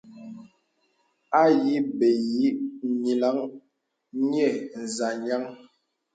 [1.41, 2.07] Ayi bə
[2.41, 2.47] īī
[3.01, 3.37] nyilaŋ
[4.29, 5.43] nyə̄ nzâ jaŋ.